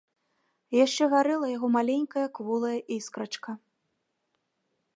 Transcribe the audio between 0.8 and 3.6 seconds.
Яшчэ гарэла яго маленькая кволая іскрачка.